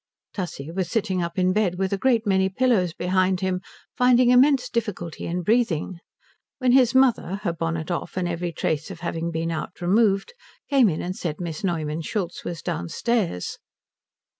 [0.33, 3.61] Tussie was sitting up in bed with a great many pillows behind him,
[3.95, 5.99] finding immense difficulty in breathing,
[6.57, 10.33] when his mother, her bonnet off and every trace of having been out removed,
[10.71, 13.59] came in and said Miss Neumann Schultz was downstairs.